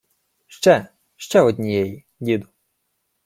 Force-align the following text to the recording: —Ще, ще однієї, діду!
—Ще, 0.47 0.87
ще 1.15 1.41
однієї, 1.41 2.05
діду! 2.19 2.47